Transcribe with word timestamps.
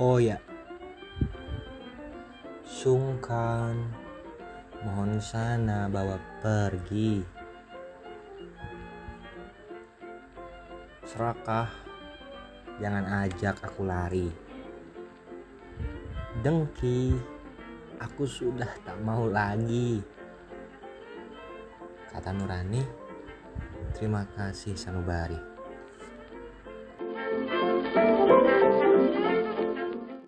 Oh 0.00 0.16
ya, 0.16 0.40
sungkan, 2.64 3.76
mohon 4.80 5.20
sana 5.20 5.92
bawa 5.92 6.16
pergi. 6.40 7.20
Serakah, 11.04 11.68
jangan 12.80 13.28
ajak 13.28 13.60
aku 13.60 13.84
lari. 13.84 14.32
Dengki, 16.40 17.12
aku 18.00 18.24
sudah 18.24 18.72
tak 18.80 18.96
mau 19.04 19.28
lagi. 19.28 20.00
Kata 22.08 22.32
Nurani, 22.32 22.80
terima 23.92 24.24
kasih 24.32 24.72
Sanubari. 24.80 25.59